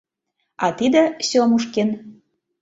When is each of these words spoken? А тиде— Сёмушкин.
А 0.65 0.67
тиде— 0.77 1.03
Сёмушкин. 1.27 1.89